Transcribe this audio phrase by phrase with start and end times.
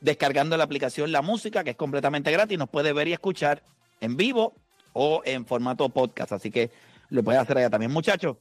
[0.00, 3.64] descargando la aplicación La Música, que es completamente gratis, nos puede ver y escuchar
[4.00, 4.54] en vivo
[4.92, 6.30] o en formato podcast.
[6.30, 6.70] Así que
[7.12, 7.92] lo puede hacer allá también.
[7.92, 8.38] Muchachos,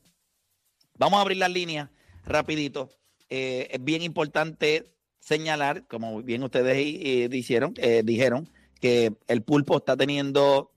[0.97, 1.89] vamos a abrir las líneas
[2.25, 2.89] rapidito.
[3.29, 9.77] Eh, es bien importante señalar, como bien ustedes eh, dijeron, eh, dijeron, que el pulpo
[9.77, 10.71] está teniendo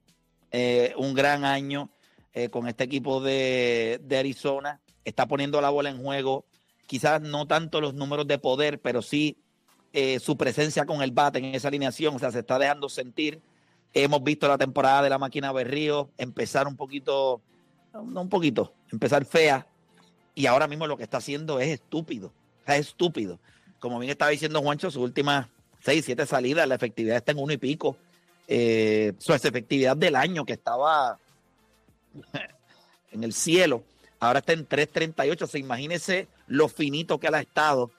[0.97, 1.91] un gran año
[2.51, 4.81] con este equipo de, Arizona.
[5.05, 6.45] Está poniendo la bola en juego.
[6.87, 9.39] Quizás no tanto los números de poder, pero sí
[10.21, 13.41] su presencia con el bate en esa alineación, o sea, se está dejando sentir.
[13.95, 17.43] Hemos visto la temporada de la máquina Berrío empezar un poquito,
[18.03, 19.67] no un poquito, empezar fea,
[20.35, 22.33] y ahora mismo lo que está haciendo es estúpido,
[22.67, 23.39] es estúpido.
[23.79, 25.47] Como bien estaba diciendo Juancho, sus últimas
[25.81, 27.97] seis, siete salidas, la efectividad está en uno y pico.
[28.49, 31.19] Eh, su efectividad del año que estaba
[33.13, 33.85] en el cielo,
[34.19, 37.91] ahora está en 3.38, o sea, imagínese lo finito que él ha estado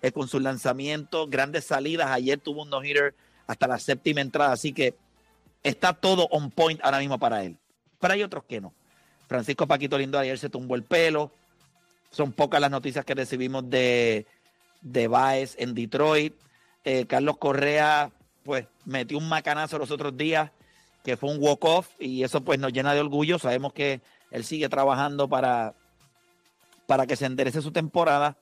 [0.00, 2.10] eh, con sus lanzamientos, grandes salidas.
[2.10, 3.14] Ayer tuvo un no-hitter
[3.46, 4.94] hasta la séptima entrada, así que
[5.62, 7.58] está todo on point ahora mismo para él.
[8.00, 8.72] Pero hay otros que no.
[9.32, 11.32] Francisco Paquito Lindo ayer se tumbó el pelo.
[12.10, 14.26] Son pocas las noticias que recibimos de,
[14.82, 16.34] de Baez en Detroit.
[16.84, 18.10] Eh, Carlos Correa,
[18.44, 20.50] pues, metió un macanazo los otros días,
[21.02, 23.38] que fue un walk-off, y eso pues nos llena de orgullo.
[23.38, 25.74] Sabemos que él sigue trabajando para,
[26.86, 28.36] para que se enderece su temporada.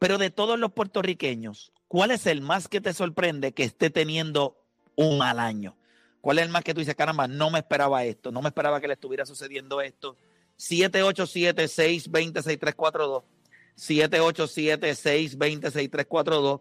[0.00, 4.56] Pero de todos los puertorriqueños, ¿cuál es el más que te sorprende que esté teniendo
[4.96, 5.76] un mal año?
[6.20, 8.80] ¿Cuál es el más que tú dices, caramba, no me esperaba esto, no me esperaba
[8.80, 10.16] que le estuviera sucediendo esto?
[10.58, 13.22] 787-620-6342.
[13.76, 16.60] 787-620-6342.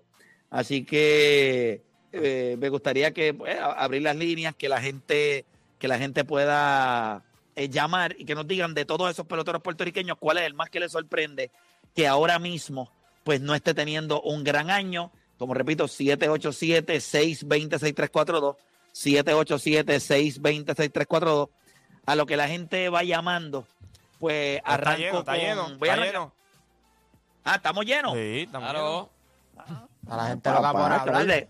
[0.50, 1.82] Así que
[2.12, 5.46] eh, me gustaría que a- abrir las líneas, que la gente,
[5.78, 7.24] que la gente pueda
[7.56, 10.70] eh, llamar y que nos digan de todos esos peloteros puertorriqueños cuál es el más
[10.70, 11.52] que les sorprende
[11.96, 12.92] que ahora mismo
[13.24, 15.12] pues no esté teniendo un gran año.
[15.38, 18.56] Como repito, 787-620-6342.
[19.04, 21.50] 787-620-6342.
[22.06, 23.68] A lo que la gente va llamando,
[24.20, 26.34] pues Está arranco lleno, está con- lleno, voy a está lleno.
[27.44, 28.14] Ah, ¿estamos llenos?
[28.14, 29.10] Sí, estamos Claro.
[30.10, 31.48] A la gente loca por hablar.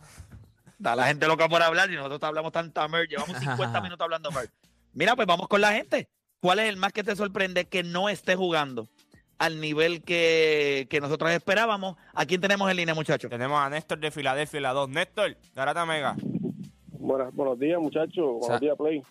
[0.77, 3.09] Está la gente loca por hablar y nosotros hablamos tanta merch.
[3.09, 4.51] Llevamos 50 minutos hablando merch.
[4.93, 6.09] Mira, pues vamos con la gente.
[6.41, 8.87] ¿Cuál es el más que te sorprende que no esté jugando
[9.37, 11.95] al nivel que, que nosotros esperábamos?
[12.13, 13.29] ¿A quién tenemos en línea, muchachos?
[13.29, 14.89] Tenemos a Néstor de Filadelfia, la 2.
[14.89, 16.15] Néstor, Garata Mega.
[16.99, 18.25] Buenas, buenos días, muchachos.
[18.25, 19.01] Buenos Sa- días, Play.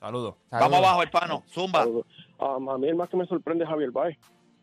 [0.00, 0.34] Saludos.
[0.50, 1.42] Vamos abajo, hermano.
[1.48, 1.86] Zumba.
[1.86, 4.16] Um, a mí el más que me sorprende es Javier Baez.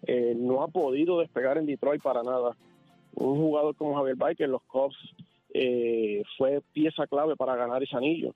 [0.07, 2.55] Eh, no ha podido despegar en Detroit para nada.
[3.15, 4.95] Un jugador como Javier Baez, que en los Cubs
[5.53, 8.33] eh, fue pieza clave para ganar ese anillo.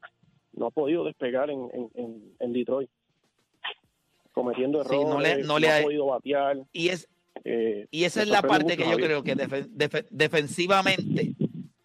[0.53, 2.89] No ha podido despegar en, en, en- en Detroit.
[4.31, 6.57] Cometiendo errores, no no, le- no le ha ha- podido batear.
[6.71, 7.09] Y, es,
[7.43, 9.07] eh, y esa es la parte que yo Javier.
[9.07, 11.33] creo que defe- defe- defensivamente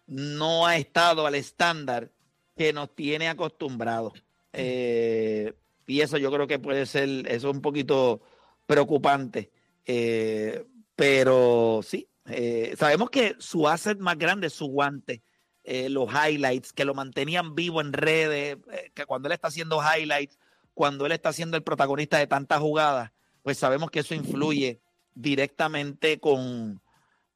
[0.07, 2.11] no ha estado al estándar
[2.55, 4.23] que nos tiene acostumbrados.
[4.53, 5.53] Eh,
[5.87, 8.21] y eso yo creo que puede ser, eso es un poquito
[8.65, 9.51] preocupante.
[9.85, 10.65] Eh,
[10.95, 15.21] pero sí, eh, sabemos que su asset más grande es su guante.
[15.65, 18.57] eh, los highlights, que lo mantenían vivo en redes,
[18.93, 20.37] que cuando él está haciendo highlights,
[20.73, 23.11] cuando él está siendo el protagonista de tantas jugadas,
[23.41, 24.79] pues sabemos que eso influye
[25.15, 26.81] directamente con,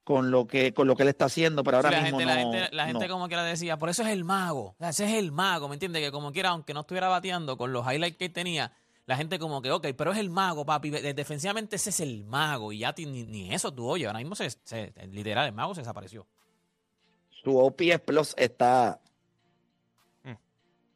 [0.09, 2.33] con lo que con lo que él está haciendo, pero ahora Sí, la mismo gente,
[2.33, 3.13] la no- gente, la gente no.
[3.13, 4.69] como quiera decía, por eso es el mago.
[4.71, 6.01] O sea, ese es el mago, ¿me entiendes?
[6.01, 8.71] Que como quiera, aunque no estuviera bateando con los highlights que tenía,
[9.05, 10.89] la gente como que, ok, pero es el mago, papi.
[10.89, 12.71] de- Defensivamente ese es el mago.
[12.71, 14.07] Y ya ti- ni, ni eso tú oyes.
[14.07, 16.25] Ahora mismo, se, se- literal, el mago se desapareció.
[17.29, 18.99] Su OPS Plus está
[20.23, 20.39] en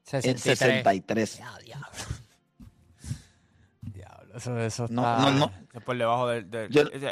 [0.04, 0.48] 63.
[0.48, 1.38] 63.
[1.38, 1.88] Ya, diablo.
[3.82, 5.52] Diablo, eso, eso No, está, no, no.
[5.72, 6.48] Es por debajo del.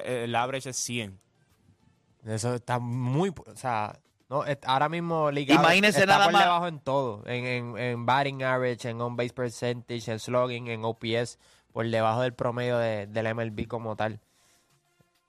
[0.06, 1.19] el average es 100.
[2.25, 3.29] Eso está muy.
[3.29, 7.23] O sea, no, es- ahora mismo Liga Imagínese está nada por más- debajo en todo.
[7.25, 11.39] En, en, en batting average, en on base percentage, en slugging, en OPS,
[11.71, 14.19] por debajo del promedio de, del MLB como tal.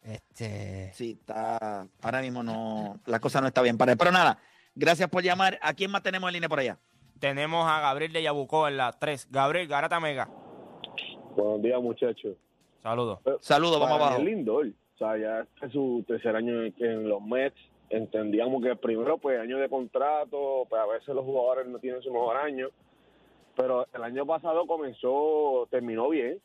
[0.02, 0.92] Este.
[0.94, 1.86] Sí, está.
[2.02, 2.98] Ahora mismo no.
[3.06, 3.98] La cosa no está bien para él.
[3.98, 4.38] Pero nada,
[4.74, 5.58] gracias por llamar.
[5.62, 6.78] ¿A quién más tenemos en línea por allá?
[7.20, 9.28] Tenemos a Gabriel de Yabucó en la 3.
[9.30, 10.28] Gabriel Garata Mega.
[11.36, 12.36] Buenos días, muchachos.
[12.82, 13.20] Saludos.
[13.40, 14.22] Saludos, vamos abajo.
[14.22, 14.66] Lindor.
[15.02, 17.56] Sea, ya este es su tercer año en, en los Mets.
[17.90, 22.12] Entendíamos que primero, pues, año de contrato, pues a veces los jugadores no tienen su
[22.12, 22.68] mejor año.
[23.56, 26.38] Pero el año pasado comenzó, terminó bien,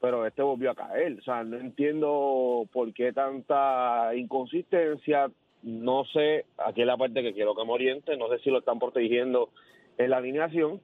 [0.00, 1.18] pero este volvió a caer.
[1.20, 5.30] O sea, no entiendo por qué tanta inconsistencia.
[5.62, 8.16] No sé, aquí es la parte que quiero que me oriente.
[8.16, 9.50] No sé si lo están protegiendo
[9.98, 10.80] en la alineación.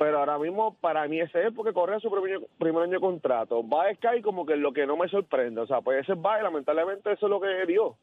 [0.00, 3.62] Pero ahora mismo, para mí, ese es porque corre su primer, primer año de contrato.
[3.68, 5.60] Va a Sky como que lo que no me sorprende.
[5.60, 7.96] O sea, pues ese va y lamentablemente eso es lo que dio.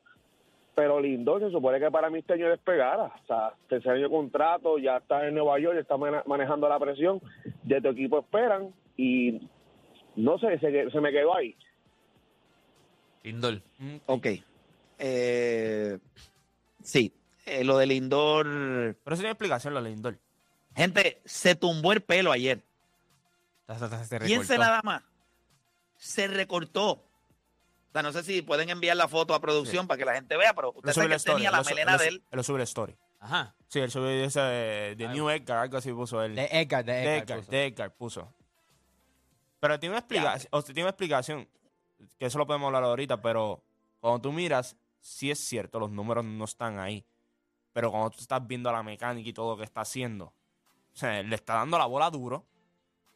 [0.76, 3.06] Pero Lindor se supone que para mí este año despegara.
[3.06, 6.70] O sea, tercer año de contrato, ya está en Nueva York, ya está mane- manejando
[6.70, 7.20] la presión.
[7.64, 9.50] De tu equipo esperan y
[10.16, 11.56] no sé, se, se me quedó ahí.
[13.24, 13.56] Lindor.
[13.80, 14.28] Mm, Ok.
[15.00, 15.98] Eh,
[16.84, 17.12] sí,
[17.48, 18.46] eh, lo del Lindor.
[18.46, 20.16] Pero eso tiene explicación, lo de Lindor.
[20.78, 22.64] Gente, se tumbó el pelo ayer.
[23.68, 24.58] Se Piense recortó.
[24.58, 25.02] nada más.
[25.98, 26.92] Se recortó.
[26.92, 30.38] O sea, no sé si pueden enviar la foto a producción para que la gente
[30.38, 32.24] vea, pero usted sabe la que story, tenía la melena lo de él.
[32.30, 32.96] Él lo sube la story.
[33.20, 33.56] Ajá.
[33.68, 36.36] Sí, él sube ese de, New Edgar, algo así puso él.
[36.36, 37.40] De Edgar, de De Edgar.
[37.40, 37.52] Edgar, puso.
[37.52, 38.34] de Edgar puso.
[39.60, 41.48] Pero tiene una explicación, o sea, tiene una explicación,
[42.20, 43.64] que eso lo podemos hablar ahorita, pero
[44.00, 47.04] cuando tú miras, sí es cierto, los números no están ahí.
[47.74, 50.34] Pero cuando tú estás viendo la mecánica y todo lo que está haciendo,
[50.98, 52.44] o sea, le está dando la bola duro.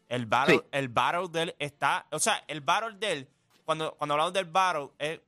[0.08, 0.62] El battle, Sí.
[0.72, 3.30] el battle de él está, o sea, el battle de él,
[3.66, 5.20] cuando, cuando hablamos del battle, es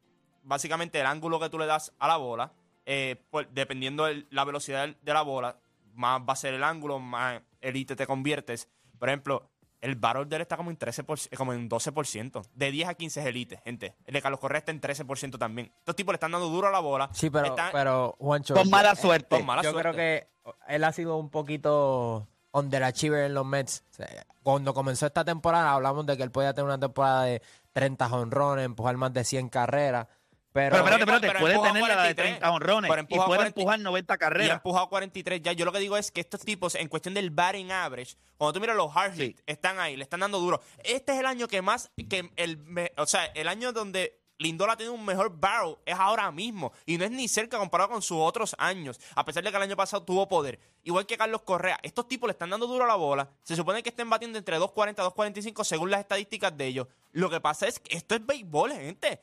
[0.43, 2.51] básicamente el ángulo que tú le das a la bola,
[2.85, 5.57] eh, pues, dependiendo de la velocidad de la bola,
[5.95, 8.67] más va a ser el ángulo, más elite te conviertes.
[8.99, 9.49] Por ejemplo,
[9.81, 12.41] el battle de él está como en 13%, como en 12%.
[12.53, 13.95] De 10 a 15 es elite, gente.
[14.05, 15.71] El de Carlos Correa está en 13% también.
[15.79, 17.09] Estos tipos le están dando duro a la bola.
[17.13, 18.53] Sí, pero, Están- pero Juancho.
[18.53, 19.37] Con mala eh, suerte.
[19.37, 19.91] con mala yo suerte.
[19.91, 20.27] creo que
[20.75, 23.83] él ha sido un poquito underachiever en los Mets.
[23.91, 27.41] O sea, Cuando comenzó esta temporada hablamos de que él podía tener una temporada de
[27.73, 30.07] 30 honrones, empujar más de 100 carreras.
[30.53, 33.25] Pero, Pero espérate, Pero espérate, puede tener la de 43, 30 honrones pero y puede
[33.25, 34.51] 40 empujar 90 Y ha carreras.
[34.57, 35.51] empujado 43 ya.
[35.53, 38.59] Yo lo que digo es que estos tipos, en cuestión del batting average, cuando tú
[38.59, 39.23] miras los hard Sí.
[39.23, 40.61] hits, están ahí, le están dando duro.
[40.83, 42.59] Este es el año que más, que el,
[42.97, 46.73] o sea, el año donde Lindor ha tenido un mejor barrel es ahora mismo.
[46.85, 48.99] Y no es ni cerca comparado con sus otros años.
[49.15, 50.59] A pesar de que el año pasado tuvo poder.
[50.83, 51.79] Igual que Carlos Correa.
[51.83, 53.29] Estos tipos le están dando duro a la bola.
[53.43, 56.87] Se supone que estén batiendo entre 2.40 y 2.45 según las estadísticas de ellos.
[57.11, 59.21] Lo que pasa es que esto es béisbol, gente.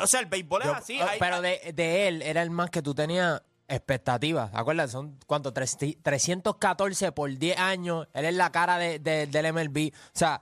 [0.00, 1.00] O sea, el béisbol yo- es así.
[1.00, 4.50] hay- pero de, de él era el más que tú tenías expectativas.
[4.52, 8.06] Acuérdate, son cuánto, Tres- 314 por 10 años.
[8.12, 9.92] Él es la cara de- de- del MLB.
[9.94, 10.40] O sea,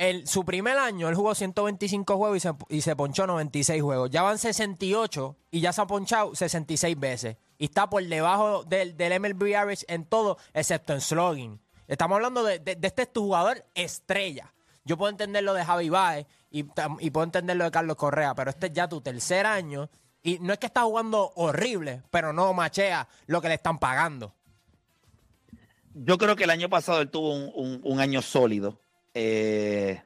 [0.00, 4.10] el, su primer año él jugó 125 juegos y se, y se ponchó 96 juegos.
[4.10, 7.36] Ya van 68 y ya se ha ponchado 66 veces.
[7.58, 11.60] Y está por debajo del, del MLB average en todo, excepto en slugging.
[11.86, 14.52] Estamos hablando de, de- de este es tu jugador estrella.
[14.84, 16.60] Yo puedo entender lo de Javi Baez y,
[17.00, 19.90] y puedo entender lo de Carlos Correa, pero este es ya tu tercer año.
[20.22, 24.34] Y no es que está jugando horrible, pero no machea lo que le están pagando.
[25.94, 28.78] Yo creo que el año pasado él tuvo un- un año sólido.
[29.22, 30.02] Eh,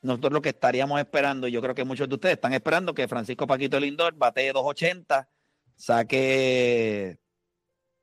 [0.00, 3.08] nosotros lo que estaríamos esperando, y yo creo que muchos de ustedes están esperando que
[3.08, 5.28] Francisco Paquito Lindor batee 280,
[5.74, 7.18] saque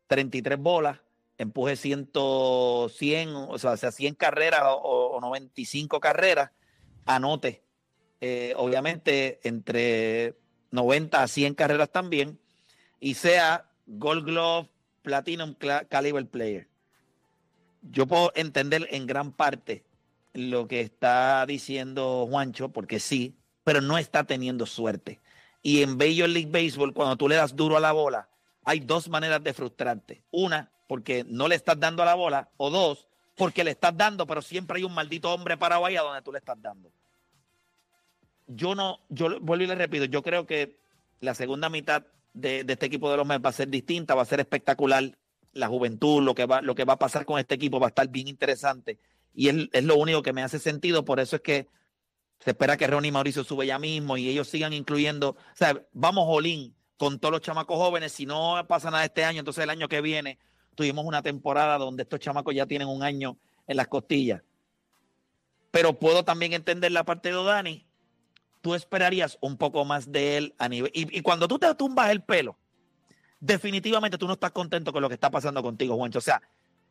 [0.08, 1.00] 33 bolas,
[1.38, 2.12] empuje 100,
[2.90, 6.52] 100 o sea, sea 100 carreras o, o 95 carreras,
[7.06, 7.64] anote,
[8.20, 10.36] eh, obviamente, entre
[10.72, 12.38] 90 a 100 carreras también,
[13.00, 14.68] y sea Gold Glove,
[15.02, 15.56] Platinum
[15.88, 16.68] Caliber Player.
[17.92, 19.84] Yo puedo entender en gran parte
[20.34, 25.20] lo que está diciendo Juancho, porque sí, pero no está teniendo suerte.
[25.62, 28.30] Y en Major League Baseball, cuando tú le das duro a la bola,
[28.64, 30.24] hay dos maneras de frustrarte.
[30.32, 34.26] Una, porque no le estás dando a la bola, o dos, porque le estás dando,
[34.26, 36.92] pero siempre hay un maldito hombre parado donde tú le estás dando.
[38.48, 40.80] Yo no, yo vuelvo y le repito, yo creo que
[41.20, 42.04] la segunda mitad
[42.34, 45.18] de, de este equipo de los Mets va a ser distinta, va a ser espectacular.
[45.58, 47.90] La juventud, lo que va, lo que va a pasar con este equipo va a
[47.90, 49.00] estar bien interesante.
[49.34, 51.68] Y es, es lo único que me hace sentido, por eso es que
[52.40, 56.26] se espera que Ronnie Mauricio sube ya mismo y ellos sigan incluyendo, o sea, vamos
[56.28, 59.88] Olin con todos los chamacos jóvenes, si no pasa nada este año, entonces el año
[59.88, 60.40] que viene
[60.76, 63.38] tuvimos una temporada donde estos chamacos ya tienen un año
[63.68, 64.42] en las costillas.
[65.72, 67.86] Pero puedo también entender la parte de Dani.
[68.62, 70.92] Tú esperarías un poco más de él a nivel.
[70.94, 72.58] Y, y cuando tú te tumbas el pelo,
[73.40, 76.20] definitivamente tú no estás contento con lo que está pasando contigo, Juancho.
[76.20, 76.42] O sea,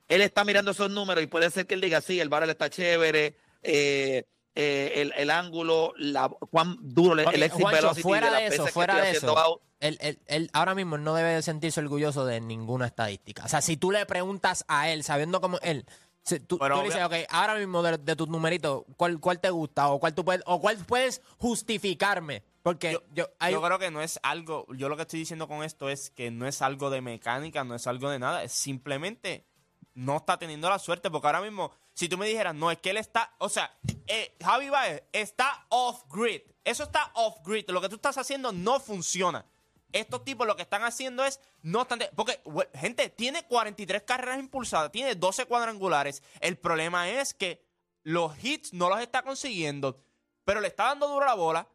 [0.09, 2.71] él está mirando esos números y puede ser que él diga, sí, el barrel está
[2.71, 4.25] chévere, eh,
[4.55, 8.67] eh, el, el ángulo, la, cuán duro el- el exit Juancho, velocity fuera de eso,
[8.69, 9.61] fuera de eso.
[9.81, 13.45] Él, él- él ahora mismo no debe de sentirse orgulloso de ninguna estadística.
[13.45, 15.85] O sea, si tú le preguntas a él, sabiendo cómo él,
[16.23, 19.38] si tú, Pero tú le dices, ok, ahora mismo de, de tus numeritos, ¿cuál, ¿cuál
[19.41, 19.88] te gusta?
[19.88, 22.43] O cuál tú puedes, o cuál puedes justificarme.
[22.67, 25.47] Porque yo, Yo, hay- yo creo que no es algo, yo lo que estoy diciendo
[25.47, 28.51] con esto es que no es algo de mecánica, no es algo de nada, es
[28.51, 29.47] simplemente
[29.95, 32.91] no está teniendo la suerte, porque ahora mismo, si tú me dijeras, no, es que
[32.91, 33.73] él está, o sea,
[34.09, 38.51] eh, Javi Baez está off grid, eso está off grid, lo que tú estás haciendo
[38.51, 39.47] no funciona.
[39.93, 42.41] Estos tipos lo que están haciendo es, no están, de- porque,
[42.75, 47.65] gente, tiene 43 carreras impulsadas, tiene 12 cuadrangulares, el problema es que
[48.03, 50.03] los hits no los está consiguiendo,
[50.45, 51.69] pero le está dando duro la bola,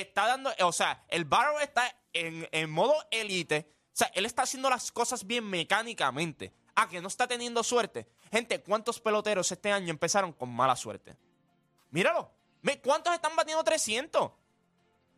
[0.00, 3.72] está dando, o sea, el Barrow está en, en modo elite.
[3.86, 6.54] O sea, él está haciendo las cosas bien mecánicamente.
[6.74, 8.08] Ah, que no está teniendo suerte.
[8.30, 11.16] Gente, ¿cuántos peloteros este año empezaron con mala suerte?
[11.90, 12.30] Míralo.
[12.62, 14.30] Ve, ¿Cuántos están batiendo 300?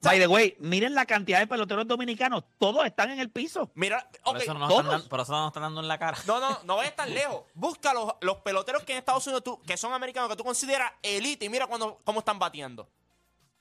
[0.03, 3.71] By the way, miren la cantidad de peloteros dominicanos, todos están en el piso.
[3.75, 4.81] Mira, Por, eso no nos todos.
[4.83, 6.19] están dando, por eso no nos están dando en la cara.
[6.27, 7.45] No, no, no vayas tan lejos.
[7.55, 10.93] Busca los, los peloteros que en Estados Unidos tú, que son americanos, que tú consideras
[11.03, 12.87] elite y mira cuando, cómo están bateando.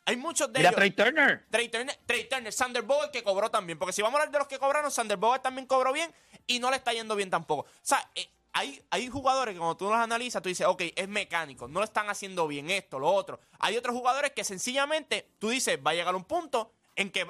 [0.05, 0.77] Hay muchos de Mira ellos.
[0.77, 1.45] Trey Turner.
[1.49, 3.79] Trey Turner, Trey Turner, Sander Bower que cobró también.
[3.79, 6.13] Porque si vamos a hablar de los que cobraron, Sander Bower también cobró bien
[6.45, 7.61] y no le está yendo bien tampoco.
[7.63, 11.07] O sea, eh, hay, hay jugadores que cuando tú los analizas, tú dices, ok, es
[11.07, 13.39] mecánico, no lo están haciendo bien esto, lo otro.
[13.59, 17.25] Hay otros jugadores que sencillamente tú dices, va a llegar un punto en que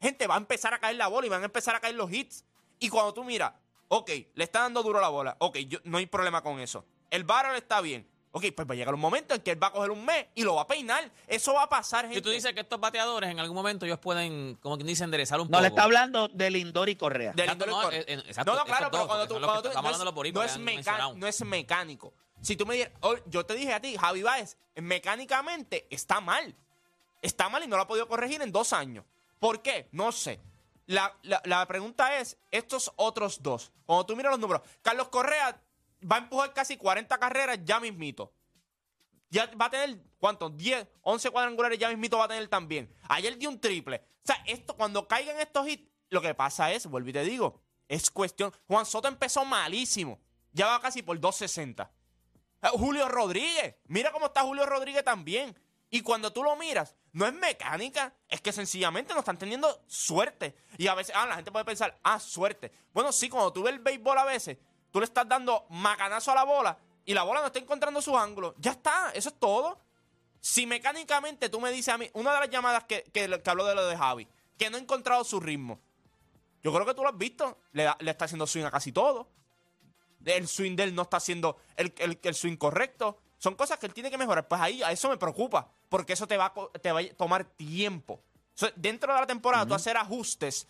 [0.00, 2.12] gente va a empezar a caer la bola y van a empezar a caer los
[2.12, 2.44] hits.
[2.78, 3.52] Y cuando tú miras,
[3.88, 6.84] ok, le está dando duro la bola, ok, yo, no hay problema con eso.
[7.10, 8.06] El barrel está bien.
[8.32, 10.26] Ok, pues va a llegar un momento en que él va a coger un mes
[10.36, 11.10] y lo va a peinar.
[11.26, 12.16] Eso va a pasar, gente.
[12.16, 15.40] Si tú dices que estos bateadores en algún momento ellos pueden, como quien dice, enderezar
[15.40, 15.62] un No poco.
[15.62, 17.32] le está hablando de Lindor y Correa.
[17.32, 18.00] De Exacto, Lindor y no, Correa.
[18.00, 20.04] eh, eh, exacto, no, no, claro, pero cuando tú, cuando tú- estamos no, hablando de
[20.04, 22.12] los es, no no es mecánico.
[22.40, 26.54] Si tú me dijeras, oh, yo te dije a ti, Javi Baez, mecánicamente está mal.
[27.22, 29.04] Está mal y no lo ha podido corregir en dos años.
[29.38, 29.88] ¿Por qué?
[29.92, 30.38] No sé.
[30.86, 35.60] La, la- la pregunta es, estos otros dos, cuando tú miras los números, Carlos Correa
[36.04, 38.32] va a empujar casi 40 carreras ya mismito.
[39.30, 40.56] Ya va a tener, ¿cuántos?
[40.56, 42.92] 10, 11 cuadrangulares ya mismito va a tener también.
[43.08, 43.96] Ayer dio un triple.
[43.96, 47.62] O sea, esto, cuando caigan estos hits, lo que pasa es, vuelvo y te digo,
[47.88, 48.52] es cuestión.
[48.66, 50.20] Juan Soto empezó malísimo.
[50.52, 51.90] Ya va casi por 260.
[52.62, 53.76] Eh, Julio Rodríguez.
[53.86, 55.56] Mira cómo está Julio Rodríguez también.
[55.90, 60.54] Y cuando tú lo miras, no es mecánica, es que sencillamente no están teniendo suerte.
[60.78, 62.70] Y a veces, ah, la gente puede pensar, ah, suerte.
[62.92, 64.58] Bueno, sí, cuando tú ves el béisbol a veces,
[64.90, 68.14] tú le estás dando macanazo a la bola y la bola no está encontrando sus
[68.14, 68.54] ángulos.
[68.58, 69.78] Ya está, eso es todo.
[70.40, 73.64] Si mecánicamente tú me dices a mí, una de las llamadas que, que, que habló
[73.66, 75.80] de lo de Javi, que no ha encontrado su ritmo,
[76.62, 79.28] yo creo que tú lo has visto, le, está haciendo swing a casi todo.
[80.24, 83.18] El swing de él no está haciendo el, el- el swing correcto.
[83.38, 84.46] Son cosas que él tiene que mejorar.
[84.48, 87.44] Pues ahí a eso me preocupa, porque eso te va a, te va a tomar
[87.44, 88.22] tiempo.
[88.54, 90.68] So, dentro de la temporada, tú hacer ajustes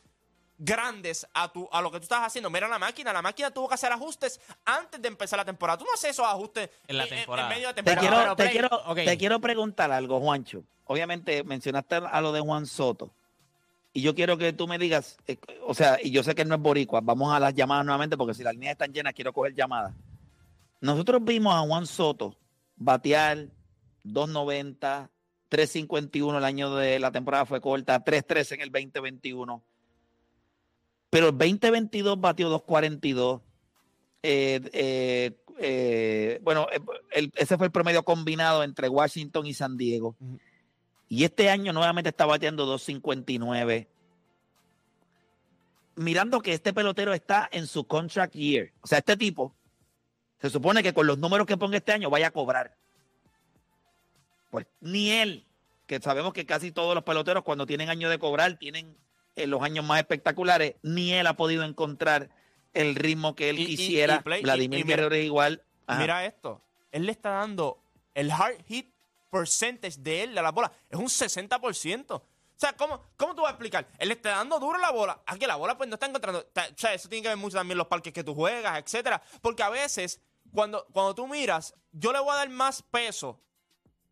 [0.62, 2.50] grandes a, tu, a lo que tú estás haciendo.
[2.50, 5.78] Mira la máquina, la máquina tuvo que hacer ajustes antes de empezar la temporada.
[5.78, 7.48] Tú no haces esos ajustes En la en- temporada.
[7.48, 10.62] medio de Te quiero, pero te, quiero, te quiero preguntar algo, Juancho.
[10.84, 13.10] Obviamente mencionaste a lo de Juan Soto.
[13.94, 16.48] Y yo quiero que tú me digas, eh, o sea, y yo sé que él
[16.48, 19.32] no es boricua, vamos a las llamadas nuevamente porque si las líneas están llenas quiero
[19.32, 19.94] coger llamadas.
[20.80, 22.36] Nosotros vimos a Juan Soto
[22.76, 23.46] batear
[24.04, 25.08] 2.90,
[25.50, 29.62] 3.51 el año de la temporada fue corta, 3.13 en el 2021.
[31.10, 33.40] Pero el 2022 batió 2.42.
[34.22, 36.80] Eh, eh, eh, bueno, eh,
[37.12, 40.16] el- ese fue el promedio combinado entre Washington y San Diego.
[41.08, 43.88] Y este año nuevamente está bateando 2.59.
[45.96, 48.70] Mirando que este pelotero está en su contract year.
[48.80, 49.52] O sea, este tipo
[50.40, 52.76] se supone que con los números que ponga este año vaya a cobrar.
[54.50, 55.44] Pues ni él,
[55.86, 58.96] que sabemos que casi todos los peloteros cuando tienen año de cobrar tienen
[59.40, 62.30] en los años más espectaculares, ni él ha podido encontrar
[62.72, 64.16] el ritmo que él Y- quisiera.
[64.16, 65.62] y Play, y- Vladimir Guerrero es igual.
[65.86, 66.00] Ajá.
[66.00, 66.62] Mira esto.
[66.92, 67.82] Él le está dando
[68.14, 68.92] el hard hit
[69.30, 70.70] percentage de él de la bola.
[70.88, 72.16] Es un 60%.
[72.16, 72.22] O
[72.60, 73.88] sea, ¿cómo, ¿cómo tú vas a explicar?
[73.98, 75.20] Él le está dando duro la bola.
[75.26, 76.40] Aquí la bola pues no está encontrando.
[76.40, 79.22] O sea, eso tiene que ver mucho también los parques que tú juegas, etcétera.
[79.40, 80.20] Porque a veces,
[80.52, 83.40] cuando, cuando tú miras, yo le voy a dar más peso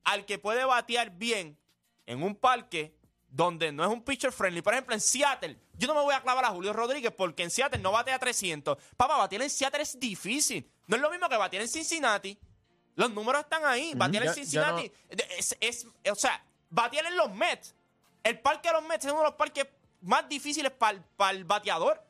[0.04, 1.58] al que puede batear bien
[2.06, 2.94] en un parque
[3.30, 4.62] donde no es un pitcher friendly.
[4.62, 7.50] Por ejemplo, en Seattle, yo no me voy a clavar a Julio Rodríguez porque en
[7.50, 8.76] Seattle no batea 300.
[8.96, 10.68] Papá, batear en Seattle es difícil.
[10.86, 12.38] No es lo mismo que batear en Cincinnati.
[12.94, 13.92] Los números están ahí.
[13.94, 14.92] Batear en Cincinnati
[15.36, 17.74] es, es- o sea, batear en los Mets.
[18.24, 19.66] El parque de los Mets es uno de los parques
[20.00, 22.02] más difíciles para el bateador.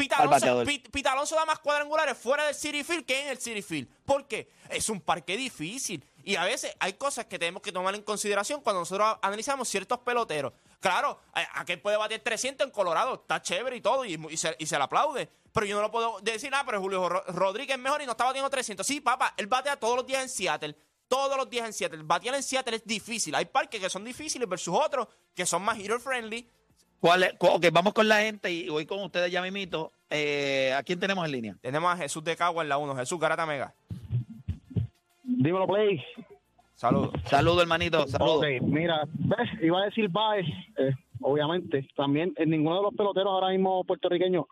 [0.00, 0.46] Pita Alonso,
[0.90, 3.88] Pita Alonso da más cuadrangulares fuera del City Field que en el City Field.
[4.04, 4.50] ¿Por qué?
[4.68, 6.04] Es un parque difícil.
[6.24, 9.98] Y a veces hay cosas que tenemos que tomar en consideración cuando nosotros analizamos ciertos
[10.00, 10.52] peloteros.
[10.80, 14.54] Claro, a- aquel puede bater 300 en Colorado, está chévere y todo, y, y se,
[14.58, 15.28] y se le aplaude.
[15.52, 18.12] Pero yo no lo puedo decir, ah, pero Julio Ro- Rodríguez es mejor y no
[18.12, 18.86] está batiendo 300.
[18.86, 20.76] Sí, papá, él batea todos los días en Seattle.
[21.08, 22.02] Todos los días en Seattle.
[22.04, 23.34] Batear en Seattle es difícil.
[23.34, 26.48] Hay parques que son difíciles versus otros que son más hitter friendly.
[27.00, 27.34] ¿Cuál es?
[27.38, 29.90] Ok, vamos con la gente y voy con ustedes ya mimito.
[30.10, 31.56] Eh, ¿A quién tenemos en línea?
[31.62, 32.94] Tenemos a Jesús de Cagua en la 1.
[32.96, 33.72] Jesús Garata Mega.
[35.24, 36.04] Dímelo, Play.
[36.74, 37.10] Saludos.
[37.24, 38.06] Saludos, hermanito.
[38.06, 38.38] Saludos.
[38.38, 40.40] Ok, mira, ves, iba a decir bye,
[40.76, 40.92] eh,
[41.22, 41.88] obviamente.
[41.96, 44.44] También en ninguno de los peloteros ahora mismo puertorriqueños,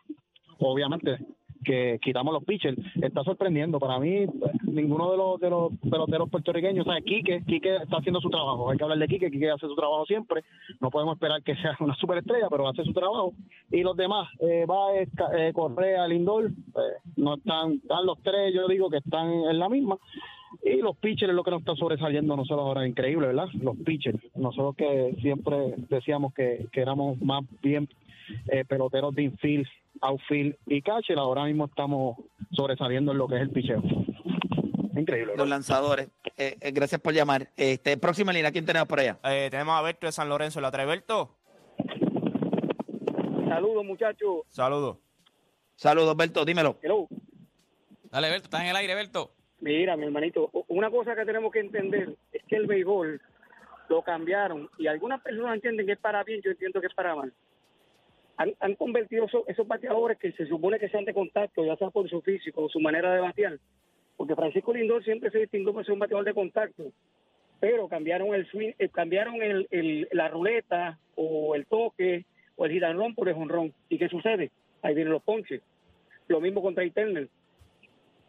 [0.57, 1.19] obviamente,
[1.63, 3.79] que quitamos los pitchers, está sorprendiendo.
[3.79, 4.25] Para mí,
[4.63, 8.69] ninguno de los, de los peloteros puertorriqueños, o sea, Quique, Quique está haciendo su trabajo.
[8.69, 10.43] Hay que hablar de Quique, Quique hace su trabajo siempre.
[10.79, 13.33] No podemos esperar que sea una superestrella, pero hace su trabajo.
[13.71, 14.65] Y los demás, eh,
[15.15, 16.51] Ca- eh, Correa, Lindor, eh,
[17.17, 19.97] no están, están los tres, yo digo que están en la misma.
[20.63, 23.47] Y los pitchers es lo que nos está sobresaliendo nosotros ahora, increíble, ¿verdad?
[23.61, 24.19] Los pitchers.
[24.35, 27.87] Nosotros que siempre decíamos que, que éramos más bien
[28.47, 29.67] eh, peloteros de infield,
[30.01, 32.17] outfield y catcher, ahora mismo estamos
[32.51, 33.81] sobresaliendo en lo que es el picheo.
[34.95, 36.09] Increíble, Los lanzadores.
[36.37, 37.49] Eh, eh, gracias por llamar.
[37.55, 39.19] Este, próxima línea, ¿quién tenemos por allá?
[39.23, 40.59] Eh, tenemos a Berto de San Lorenzo.
[40.61, 41.35] ¿La trae Berto?
[43.47, 44.41] Saludos, muchachos.
[44.47, 44.97] Saludos.
[45.75, 46.77] Saludos, Berto, dímelo.
[46.81, 47.07] Hello.
[48.11, 49.31] Dale, Berto, estás en el aire, Berto.
[49.61, 53.21] Mira, mi hermanito, una cosa que tenemos que entender es que el béisbol
[53.89, 57.15] lo cambiaron y algunas personas entienden que es para bien, yo entiendo que es para
[57.15, 57.33] mal.
[58.41, 61.89] Han, han convertido eso- esos bateadores que se supone que sean de contacto, ya sea
[61.89, 63.59] por su físico o su manera de batear,
[64.15, 66.91] porque Francisco Lindor siempre se distinguió por ser un bateador de contacto,
[67.59, 72.23] pero cambiaron el swing, eh, cambiaron el, la ruleta o el toque
[72.55, 73.73] o el giranrón por el jonrón.
[73.89, 74.51] ¿Y qué sucede?
[74.81, 75.61] Ahí vienen los ponches.
[76.29, 77.27] Lo mismo contra Turner.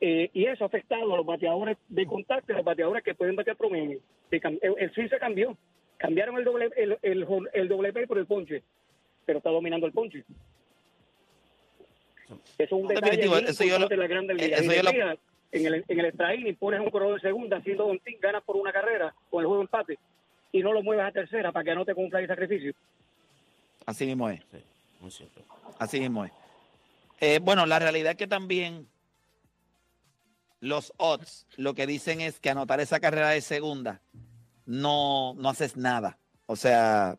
[0.00, 3.36] Eh, y eso ha afectado a los bateadores de contacto a los bateadores que pueden
[3.36, 4.00] batear promedio.
[4.32, 5.56] El, el swing se cambió.
[5.98, 8.62] Cambiaron el doble, el, el, el doble por el ponche,
[9.30, 10.24] pero está dominando el ponche.
[12.26, 14.60] Eso es un detalle eso yo lo- de la Grandes eh, Ligas.
[14.62, 14.90] eso yo lo-
[15.52, 18.42] en el, en el extra inning pones un corredor de segunda haciendo un team, ganas
[18.42, 20.00] por una carrera con el juego empate
[20.50, 22.72] y no lo muevas a tercera para que no te cumpla el sacrificio.
[23.86, 24.40] Así mismo es.
[24.50, 24.58] Sí,
[25.00, 25.42] muy cierto.
[25.78, 26.32] Así mismo es.
[27.20, 28.88] Eh, bueno, la realidad es que también
[30.58, 34.00] los odds lo que dicen es que anotar esa carrera de segunda
[34.66, 36.18] no, no haces nada.
[36.46, 37.16] O sea,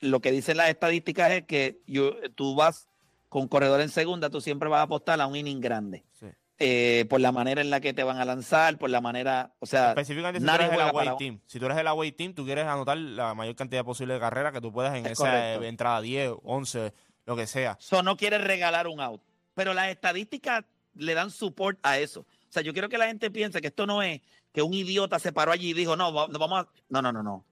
[0.00, 2.88] lo que dicen las estadísticas es que yo- tú vas
[3.28, 6.04] con corredor en segunda, tú siempre vas a apostar a un inning grande.
[6.18, 6.26] Sí.
[6.60, 9.66] Eh, por la manera en la que te van a lanzar, por la manera, o
[9.66, 11.40] sea, Específicamente si tú eres el away team.
[11.46, 14.52] Si tú eres el away team, tú quieres anotar la mayor cantidad posible de carreras
[14.52, 15.62] que tú puedas en Es esa correcto.
[15.62, 16.92] eh, entrada 10, 11,
[17.26, 17.76] lo que sea.
[17.80, 19.20] So, no quieres regalar un out.
[19.54, 22.20] Pero las estadísticas le dan support a eso.
[22.22, 24.20] O sea, yo quiero que la gente piense que esto no es
[24.52, 26.68] que un idiota se paró allí y dijo, no vamos a...
[26.88, 27.44] No, no, no, no.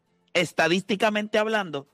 [0.51, 1.87] Estadísticamente hablando,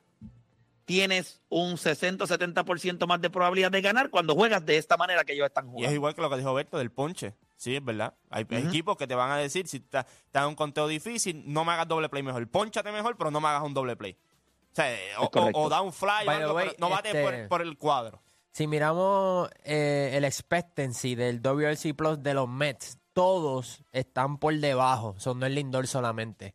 [0.84, 5.24] tienes un 60 o 70% más de probabilidad de ganar cuando juegas de esta manera
[5.24, 5.94] que ellos están Y es jugando.
[5.94, 7.34] igual que lo que dijo Berto del ponche.
[7.56, 8.14] Sí, es verdad.
[8.30, 11.64] Hay, equipos que te van a decir, si está, está en un conteo difícil, no
[11.64, 12.46] me hagas doble play mejor.
[12.48, 14.16] Ponchate mejor, pero no me hagas un doble play.
[14.72, 15.58] O sea, eh, o, correcto.
[15.60, 18.20] o- o da un fly, algo, way, no bate este- por, por el cuadro.
[18.50, 25.14] Si miramos eh, el expectancy del WRC Plus de los Mets, todos están por debajo,
[25.18, 26.54] son no el Lindor solamente.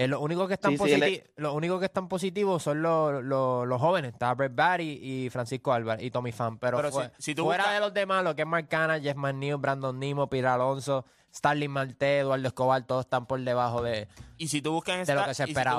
[0.00, 2.82] Eh, los, únicos que están Sí, sí, él positi- los únicos que están positivos son
[2.82, 6.56] los, los, los jóvenes, está Brett Barry y Francisco Álvarez y Tommy Pham.
[6.58, 6.76] Pero,
[7.18, 9.56] si- si tú fuera buscas- de los demás, lo que es Mark Canha, Jeff McNeil,
[9.56, 14.06] Brandon Nimo, Pira Alonso, Starling Marte, Eduardo Escobar, todos están por debajo de...
[14.36, 15.78] Y si tú buscas en, De lo que se y si tú esperaba.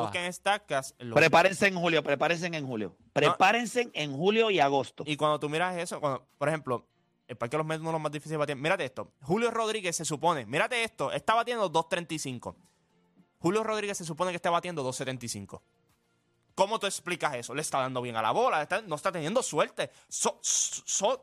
[1.00, 2.98] los- Prepárense en julio, prepárense en julio.
[3.14, 5.04] Prepárense en julio y agosto.
[5.08, 6.86] Y cuando tú miras eso, cuando, por ejemplo,
[7.28, 8.56] el parque de los Mets es uno de los más difíciles de batir.
[8.58, 9.14] Mírate esto.
[9.22, 12.56] Julio Rodríguez se supone, mírate esto, está batiendo 2.35.
[13.40, 15.62] Julio Rodríguez se supone que está batiendo 2.75.
[16.56, 17.56] ¿Cómo tú explicas eso?
[17.56, 19.92] Le está dando bien a la bola, está- no está teniendo suerte.
[20.10, 20.42] So-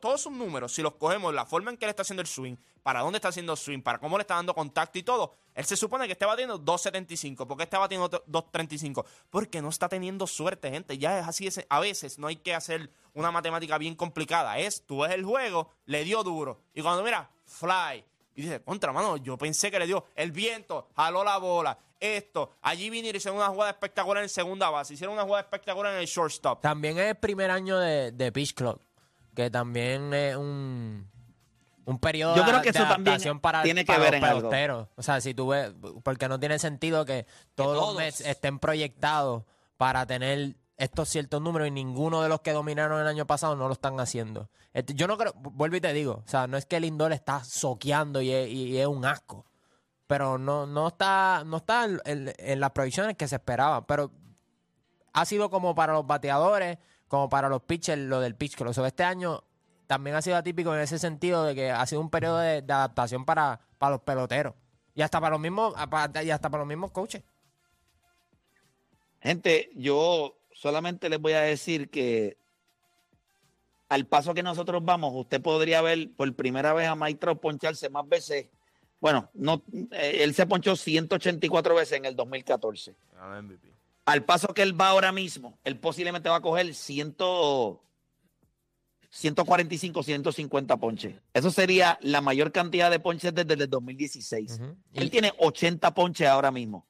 [0.01, 2.57] todos sus números, si los cogemos, la forma en que le está haciendo el swing,
[2.83, 5.67] para dónde está haciendo el swing, para cómo le está dando contacto y todo, él
[5.67, 7.47] se supone que esté batiendo 2.75.
[7.47, 9.05] ¿Por qué está batiendo 2.35?
[9.29, 10.97] Porque no está teniendo suerte, gente.
[10.97, 11.51] Ya es así.
[11.69, 14.59] a veces no hay que hacer una matemática bien complicada.
[14.59, 16.63] Es, tú ves el juego, le dio duro.
[16.73, 18.03] Y cuando mira, fly.
[18.37, 22.51] Y dice, contra, mano, yo pensé que le dio el viento, jaló la bola, esto.
[22.63, 26.01] Allí vinieron y hicieron una jugada espectacular en segunda base, hicieron una jugada espectacular en
[26.01, 26.61] el shortstop.
[26.61, 28.81] También es el primer año de, de Pitch Clock,
[29.35, 31.09] que también es un,
[31.87, 34.13] un periodo Yo de- creo que de eso también adaptación para, tiene que para ver
[34.13, 34.39] los en algo.
[34.51, 34.89] peloteros.
[34.97, 35.73] O sea, si tú ves,
[36.03, 37.97] porque no tiene sentido que todos, los todos.
[37.97, 39.45] Mets estén proyectados
[39.79, 43.67] para tener estos ciertos números y ninguno de los que dominaron el año pasado no
[43.67, 44.51] lo están haciendo.
[44.73, 47.43] Este, Yo no creo, vuelvo y te digo, o sea, no es que Lindor está
[47.45, 48.33] soqueando y
[48.79, 49.47] es, un asco,
[50.07, 54.11] pero no, no está, no está en, las proyecciones que se esperaban, pero
[55.13, 59.05] ha sido como para los bateadores, como para los pitchers, lo del pitch sea, este
[59.05, 59.45] año
[59.87, 62.73] también ha sido atípico en ese sentido de que ha sido un periodo de, de
[62.73, 64.55] adaptación para, para los peloteros.
[64.95, 65.75] Y hasta para los mismos,
[66.23, 67.23] y hasta para los mismos coaches.
[69.21, 72.37] Gente, yo solamente les voy a decir que
[73.89, 78.09] al paso que nosotros vamos, usted podría ver por primera vez a Trout poncharse más
[78.09, 78.49] veces.
[79.01, 82.95] Bueno, no, eh, él se ponchó 184 veces en el 2014.
[83.15, 83.69] Ganó MVP.
[84.07, 87.15] Al paso que él va ahora mismo, él posiblemente va a coger 100,
[89.11, 91.15] 145, 150 ponches.
[91.35, 94.53] Eso sería la mayor cantidad de ponches desde el 2016.
[94.61, 94.77] Ujú.
[94.95, 96.87] Él Y- tiene 80 ponches ahora mismo.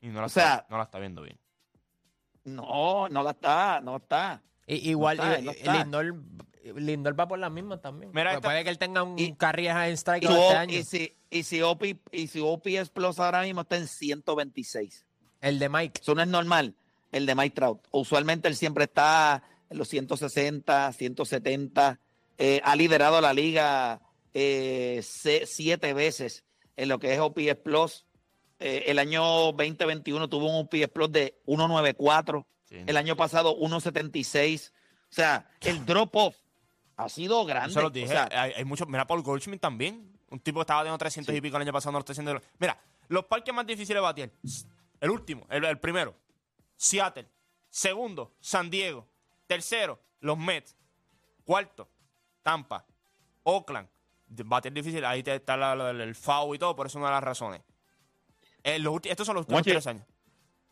[0.00, 1.38] Y no la, O sea- está, no la está viendo bien.
[2.54, 4.42] No, no la está, no está.
[4.66, 5.72] Y- igual, No está, y- no está.
[5.78, 6.14] Lindor,
[6.76, 8.10] Lindor va por las mismas también.
[8.14, 10.74] Mira, esta- puede que él tenga un Y- carrera en strike Y, este año.
[10.78, 15.06] y si, y, si OP, y si OPS Plus ahora mismo está en 126.
[15.40, 16.00] El de Mike.
[16.02, 16.74] Eso no es normal,
[17.12, 17.86] el de Mike Trout.
[17.90, 21.98] Usualmente él siempre está en los 160, 170.
[22.38, 24.00] Eh, ha liderado la liga
[24.34, 26.44] eh, siete veces
[26.76, 28.04] en lo que es OPS Plus.
[28.60, 32.46] Eh, el año 2021 tuvo un OPS Plus de 194.
[32.64, 32.76] Sí.
[32.86, 34.72] El año pasado 176.
[35.10, 36.36] O sea, el drop-off
[36.96, 37.70] ha sido grande.
[37.70, 38.08] Eso lo O dije.
[38.08, 38.86] sea, hay, hay muchos.
[38.88, 40.12] Mira, Paul Goldschmidt también.
[40.30, 41.38] Un tipo que estaba teniendo 300 Sí.
[41.38, 42.38] y pico el año pasado, no lo está haciendo.
[42.58, 44.32] Mira, los parques más difíciles de batir.
[45.00, 46.14] El último, el, el primero,
[46.76, 47.26] Seattle.
[47.70, 49.06] Segundo, San Diego.
[49.46, 50.76] Tercero, los Mets.
[51.44, 51.88] Cuarto,
[52.42, 52.84] Tampa.
[53.44, 53.88] Oakland.
[54.26, 57.14] Batir difícil, ahí está la- la- el FAO y todo, por eso es una de
[57.14, 57.62] las razones.
[58.62, 59.70] Eh, los estos son los últimos Juanchi.
[59.70, 60.04] tres años.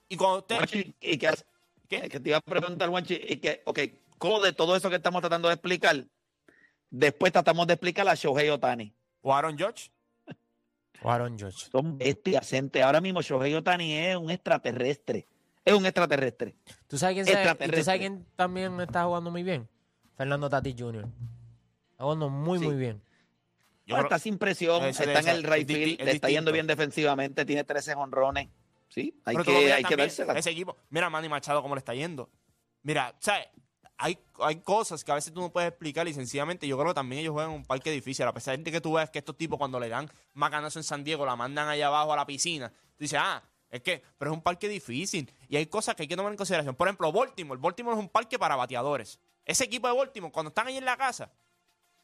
[0.09, 0.57] Y cuando usted.
[0.57, 1.45] Juanchi, ¿y qué hace?
[1.89, 2.09] ¿Qué?
[2.09, 3.79] Que te iba a preguntar, Juanchi, y que, ok,
[4.19, 6.05] ¿cómo de todo eso que estamos tratando de explicar,
[6.91, 8.93] después tratamos de explicar a Shohei Otani?
[9.23, 9.91] O Aaron Judge.
[11.03, 11.69] O Aaron Judge.
[11.71, 12.83] Son bestias, gente.
[12.83, 15.27] Ahora mismo Shohei Otani es un extraterrestre.
[15.65, 16.57] Es un extraterrestre.
[16.87, 17.85] ¿Tú sabes quién, sabe- y tú Extraterrestre.
[17.85, 19.69] sabes quién también está jugando muy bien?
[20.17, 21.05] Fernando Tatis Jr.
[21.91, 22.65] Está jugando muy, Sí.
[22.65, 23.03] muy bien.
[23.87, 26.67] Yo Bueno, creo- está sin presión, está en el right field, le está yendo bien
[26.67, 28.49] defensivamente, tiene 13 honrones.
[28.89, 30.33] Sí, hay que, hay que también, dársela.
[30.39, 30.77] Ese equipo.
[30.91, 32.29] Mira a Manny Machado cómo le está yendo.
[32.83, 33.47] Mira, ¿sabes?
[33.99, 36.95] Hay, hay cosas que a veces tú no puedes explicar y sencillamente yo creo que
[36.95, 38.27] también ellos juegan un parque difícil.
[38.27, 41.03] A pesar de que tú ves que estos tipos cuando le dan macanazo en San
[41.03, 42.69] Diego la mandan allá abajo a la piscina.
[42.69, 45.33] Tú dices, ah, es que, pero es un parque difícil.
[45.49, 46.75] Y hay cosas que hay que tomar en consideración.
[46.75, 47.59] Por ejemplo, Baltimore.
[47.61, 49.19] Baltimore es un parque para bateadores.
[49.45, 51.31] Ese equipo de Baltimore, cuando están ahí en la casa,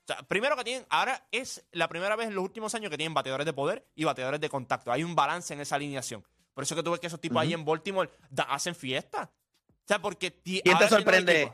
[0.04, 2.96] o sea, primero que tienen, ahora es la primera vez en los últimos años que
[2.96, 4.90] tienen bateadores de poder y bateadores de contacto.
[4.92, 6.24] Hay un balance en esa alineación.
[6.54, 9.30] Por eso que tú ves que esos tipos ahí en Baltimore da- hacen fiesta.
[9.68, 11.52] O sea, porque ¿Quién te sorprende?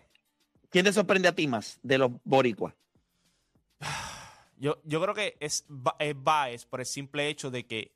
[0.70, 2.74] ¿Quién te sorprende a ti más de los boricuas?
[4.60, 7.94] Yo, yo creo que es Baez por el simple hecho de que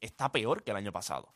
[0.00, 1.34] está peor que el año pasado.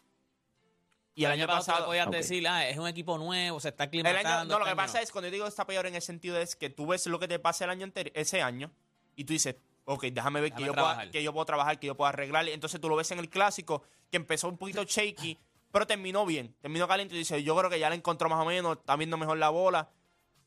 [1.18, 1.86] Y el, año, pasado.
[1.86, 2.12] podías ok.
[2.12, 4.28] decir, ah, es un equipo nuevo, se está aclimatando.
[4.28, 6.54] año, no, lo que pasa es cuando yo digo está peor en el sentido es
[6.54, 8.70] que tú ves lo que te pasa el año anterior, ese año,
[9.16, 11.96] y tú dices, ok, déjame ver que yo, pueda, que yo puedo trabajar, que yo
[11.96, 12.48] puedo arreglar.
[12.48, 15.36] Entonces tú lo ves en el clásico, que empezó un poquito shaky,
[15.72, 18.44] pero terminó bien, terminó caliente y dices, yo creo que ya le encontró más o
[18.44, 19.90] menos, está viendo mejor la bola.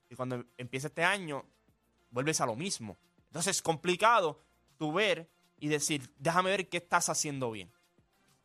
[0.10, 1.44] Y cuando empieza este año,
[2.12, 2.98] vuelves a lo mismo.
[3.28, 4.40] Entonces es complicado
[4.78, 5.30] tú ver
[5.60, 7.74] y decir, déjame ver qué estás haciendo bien.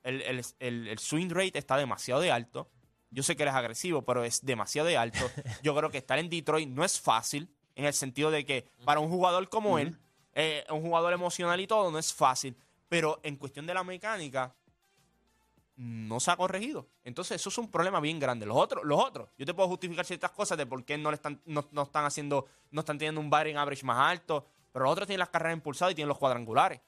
[0.06, 2.70] El, el- el- el swing rate está demasiado de alto.
[3.10, 5.18] Yo sé que eres agresivo, pero es demasiado de alto.
[5.62, 9.00] Yo creo que estar en Detroit no es fácil, en el sentido de que para
[9.00, 9.98] un jugador como él,
[10.34, 12.56] eh, un jugador emocional y todo, no es fácil.
[12.88, 14.54] Pero en cuestión de la mecánica,
[15.76, 16.88] no se ha corregido.
[17.04, 18.46] Entonces, eso es un problema bien grande.
[18.46, 21.16] Los otros, los otros, yo te puedo justificar ciertas cosas de por qué no le
[21.16, 24.92] están, no, no están haciendo, no están teniendo un batting average más alto, pero los
[24.92, 26.80] otros tienen las carreras impulsadas y tienen los cuadrangulares.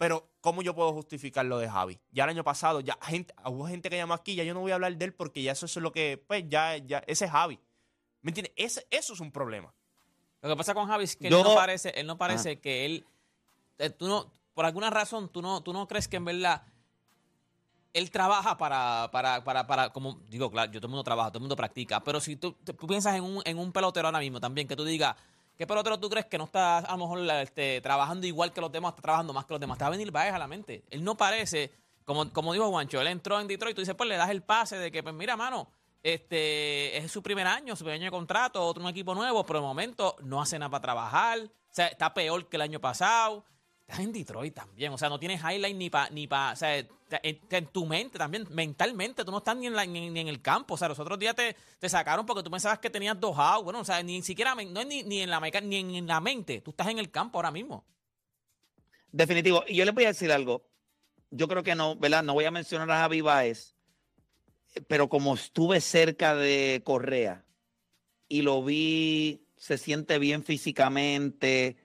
[0.00, 2.00] Pero, ¿cómo yo puedo justificar lo de Javi?
[2.10, 4.72] Ya el año pasado, ya gente, hubo gente que llamó aquí, ya yo no voy
[4.72, 7.30] a hablar de él porque ya eso es lo que, pues, ya, ya, ese es
[7.30, 7.60] Javi.
[8.22, 8.54] ¿Me entiendes?
[8.56, 9.74] Ese- eso es un problema.
[10.40, 12.86] Lo que pasa con Javi es que Yo- él no parece, él no parece que
[12.86, 13.06] él,
[13.76, 16.62] eh, tú no, por alguna razón, tú no, tú no crees que en verdad
[17.92, 21.40] él trabaja para, para, para, para, como digo, claro, yo todo el mundo trabaja, todo
[21.40, 24.40] el mundo practica, pero si tú, tú piensas en un, en un pelotero ahora mismo
[24.40, 25.14] también, que tú digas,
[25.60, 28.72] ¿qué pelotero tú crees que no está a lo mejor este, trabajando igual que los
[28.72, 29.76] demás, está trabajando más que los demás?
[29.76, 30.84] Te va a venir Baez a la mente.
[30.88, 31.70] Él no parece,
[32.06, 34.78] como, como dijo Juancho, él entró en Detroit, tú dices, pues le das el pase
[34.78, 35.70] de que, pues mira, mano,
[36.02, 39.58] este es su primer año, su primer año de contrato, otro un equipo nuevo, pero
[39.58, 43.44] de momento no hace nada para trabajar, o sea, está peor que el año pasado.
[43.90, 46.78] Estás en Detroit también, o sea, no tienes highlight ni para, ni pa, o sea,
[46.78, 50.74] en, tu mente también, mentalmente, tú no estás ni en, la- ni, en el campo,
[50.74, 53.64] o sea, los otros días te, te sacaron porque tú pensabas que tenías dos outs,
[53.64, 57.00] bueno, o sea, ni siquiera, ni, en la ni en la mente, tú estás en
[57.00, 57.84] el campo ahora mismo.
[59.10, 59.64] Definitivo.
[59.66, 60.70] Y yo les voy a decir algo.
[61.32, 62.22] Yo creo que no, ¿verdad?
[62.22, 63.74] No voy a mencionar a Javi Baez,
[64.86, 67.44] pero como estuve cerca de Correa
[68.28, 71.76] y lo vi, se siente bien físicamente,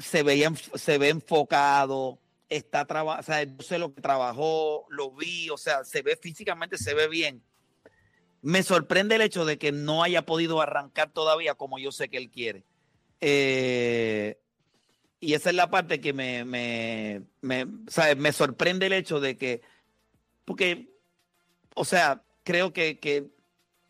[0.00, 2.18] se, veía, se ve enfocado,
[2.48, 6.78] está trabajando, sea, yo sé lo que trabajó, lo vi, o sea, se ve físicamente,
[6.78, 7.42] se ve bien.
[8.42, 12.18] Me sorprende el hecho de que no haya podido arrancar todavía como yo sé que
[12.18, 12.64] él quiere.
[13.20, 14.38] Eh,
[15.18, 17.66] y esa es la parte que me, me, me,
[18.16, 19.62] me sorprende el hecho de que,
[20.44, 20.90] porque,
[21.74, 23.30] o sea, creo que, que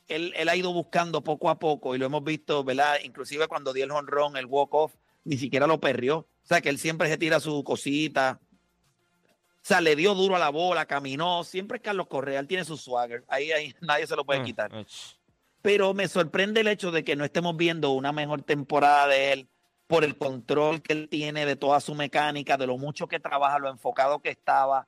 [0.09, 2.99] él, él ha ido buscando poco a poco y lo hemos visto, ¿verdad?
[3.03, 4.95] Inclusive cuando dio el honrón, el walk-off,
[5.27, 6.19] ni siquiera lo perrió.
[6.19, 8.41] O sea, que él siempre se tira su cosita.
[8.43, 11.43] O sea, le dio duro a la bola, caminó.
[11.45, 13.25] Siempre es Carlos Correa, él tiene su swagger.
[13.29, 15.17] Ahí, ahí nadie se lo puede Mm, quitar ch-
[15.63, 19.49] pero me sorprende el hecho de que no estemos viendo una mejor temporada de él
[19.89, 23.59] por el control que él tiene de toda su mecánica, de lo mucho que trabaja,
[23.59, 24.87] lo enfocado que estaba.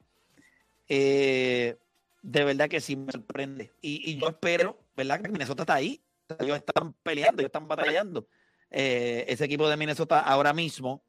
[0.89, 1.77] Eh,
[2.23, 3.73] de verdad que sí me sorprende.
[3.81, 5.21] Y, y yo espero, ¿verdad?
[5.21, 6.01] Que Minnesota está ahí.
[6.31, 8.27] O sea, ellos están peleando, ellos están batallando.
[8.71, 11.03] Eh, ese equipo de Minnesota ahora mismo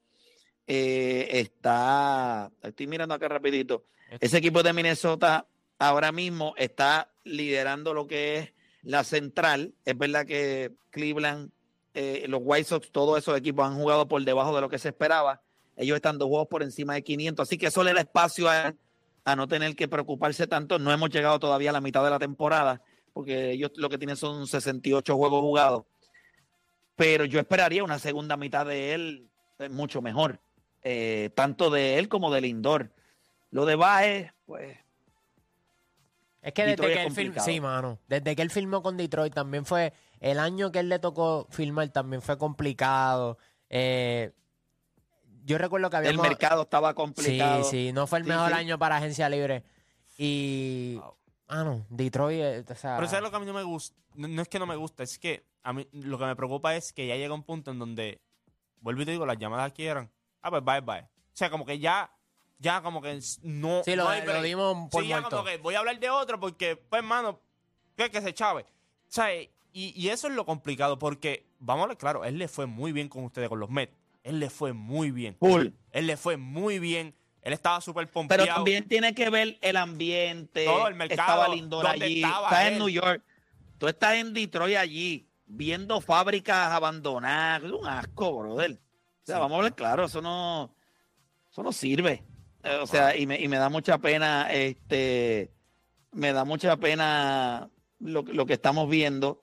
[0.65, 3.85] eh, está, estoy mirando acá rapidito,
[4.19, 9.73] ese equipo de Minnesota ahora mismo está liderando lo que es la central.
[9.85, 11.51] Es verdad que Cleveland,
[11.93, 14.89] eh, los White Sox, todos esos equipos han jugado por debajo de lo que se
[14.89, 15.41] esperaba.
[15.75, 18.73] Ellos están dos juegos por encima de 500, así que eso le da espacio a,
[19.23, 20.77] a no tener que preocuparse tanto.
[20.79, 22.81] No hemos llegado todavía a la mitad de la temporada,
[23.13, 25.85] porque ellos lo que tienen son 68 juegos jugados.
[26.99, 30.37] Pero yo esperaría una segunda mitad de él eh, mucho mejor,
[30.83, 32.91] eh, tanto de él como del Lindor.
[33.51, 34.77] Lo de Baez, pues
[36.41, 38.97] Es que desde Detroit que es él firmó, sí, mano, desde que él firmó con
[38.97, 43.37] Detroit también fue, el año que él le tocó firmar también fue complicado.
[43.69, 44.33] Eh,
[45.45, 47.63] yo recuerdo que había el mercado estaba complicado.
[47.63, 48.55] Sí, sí, no fue el Sí, mejor sí.
[48.55, 49.63] año para agencia libre.
[50.17, 50.99] Y,
[51.49, 53.95] mano, Detroit, eh, o sea, Pero ¿sabes lo que a mí no me gusta?
[54.15, 56.75] No, no es que no me gusta, es que a mí lo que me preocupa
[56.75, 58.21] es que ya llega un punto en donde,
[58.81, 61.01] vuelvo y te digo, las llamadas aquí eran, ah, pues bye, bye.
[61.01, 61.07] O
[61.39, 62.11] sea, como que ya,
[62.57, 65.57] ya como que no, sí, lo, no hay lo dimos por Sí, ya como que
[65.57, 67.39] voy a hablar de otro porque, pues, hermano,
[67.95, 68.63] que, que se chave.
[68.63, 72.47] O sea, y, y eso es lo complicado porque, vamos a ver, claro, él le
[72.47, 73.93] fue muy bien con ustedes, con los Mets.
[74.23, 75.37] Él le fue muy bien.
[75.39, 75.67] Full.
[75.91, 77.15] Él le fue muy bien.
[77.41, 78.45] Él estaba súper Pero pompeado.
[78.47, 80.65] también tiene que ver el ambiente.
[80.65, 82.17] Todo el mercado, Estaba Lindor allí.
[82.23, 83.23] estaba en New York.
[83.77, 87.63] Tú estás en Detroit allí, viendo fábricas abandonadas.
[87.63, 88.71] Es un asco, brother.
[88.71, 89.39] O sea, Sí.
[89.41, 90.75] vamos a ver claro, eso no,
[91.49, 92.23] eso no sirve.
[92.63, 95.49] Eh, o sea, y me, y me da mucha pena, este,
[96.11, 99.41] me da mucha pena lo, lo que estamos viendo.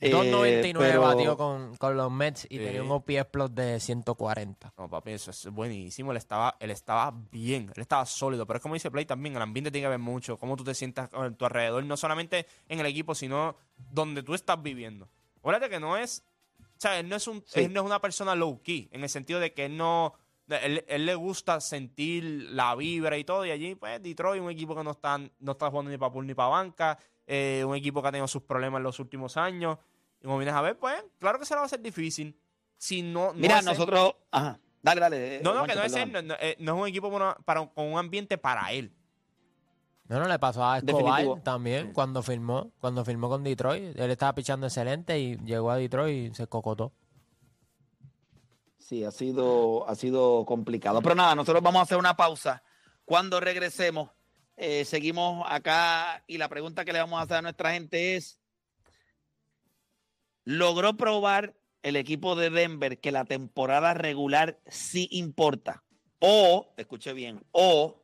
[0.00, 2.64] Eh, 2.99 pero- batió con, con los Mets y Sí.
[2.64, 4.72] tenía un OPS plus de 140.
[4.76, 6.10] No, papi, eso es buenísimo.
[6.10, 8.46] Él estaba, él estaba bien, él estaba sólido.
[8.46, 10.36] Pero es como dice Play también, el ambiente tiene que ver mucho.
[10.36, 13.56] Cómo tú te sientas en tu alrededor, no solamente en el equipo, sino
[13.92, 15.08] donde tú estás viviendo.
[15.38, 16.24] Acuérdate que no es.
[16.60, 17.60] O sea, él no es, un, Sí.
[17.60, 20.14] él no es una persona low key, en el sentido de que él no.
[20.48, 23.46] Él, él le gusta sentir la vibra y todo.
[23.46, 26.26] Y allí, pues, Detroit, un equipo que no está, no está jugando ni para pool
[26.26, 26.98] ni para banca.
[27.26, 29.78] Eh, un equipo que ha tenido sus problemas en los últimos años.
[30.20, 32.38] Y como vienes a ver, pues, claro que se le va a hacer difícil.
[32.76, 33.28] Si no.
[33.28, 34.14] no Mira, nosotros.
[34.30, 34.58] Ajá.
[34.82, 35.40] Dale, dale.
[35.42, 37.34] No, no, Juancho, que no es él, no, no, eh, no es un equipo para,
[37.36, 38.92] para- con un ambiente para él.
[40.08, 41.40] No, no, le pasó a Escobar Definitivo.
[41.42, 43.98] también cuando firmó, cuando firmó con Detroit.
[43.98, 46.92] Él estaba pichando excelente y llegó a Detroit y se cocotó.
[48.78, 51.00] Sí, ha sido, ha sido complicado.
[51.00, 52.62] Pero nada, nosotros vamos a hacer una pausa.
[53.06, 54.10] Cuando regresemos,
[54.56, 58.40] eh, seguimos acá y la pregunta que le vamos a hacer a nuestra gente es,
[60.44, 65.82] ¿logró probar el equipo de Denver que la temporada regular sí importa?
[66.20, 68.02] O, escuche bien, o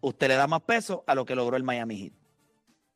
[0.00, 2.12] usted le da más peso a lo que logró el Miami Heat.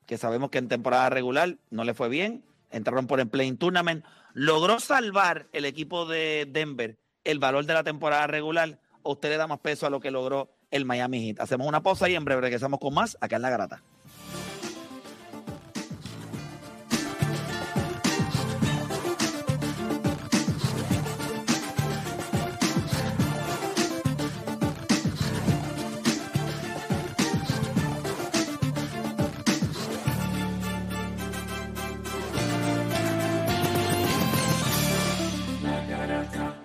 [0.06, 4.04] Que sabemos que en temporada regular no le fue bien, entraron por el Playing Tournament,
[4.34, 9.36] logró salvar el equipo de Denver el valor de la temporada regular, o usted le
[9.36, 11.40] da más peso a lo que logró el Miami Heat.
[11.40, 13.82] Hacemos una pausa y en breve regresamos con más acá en La Garata.